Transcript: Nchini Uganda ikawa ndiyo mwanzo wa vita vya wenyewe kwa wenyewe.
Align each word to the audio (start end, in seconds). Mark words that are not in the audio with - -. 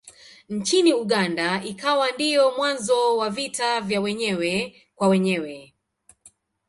Nchini 0.49 0.93
Uganda 0.93 1.63
ikawa 1.63 2.11
ndiyo 2.11 2.51
mwanzo 2.57 3.17
wa 3.17 3.29
vita 3.29 3.81
vya 3.81 4.01
wenyewe 4.01 4.75
kwa 4.95 5.07
wenyewe. 5.07 5.73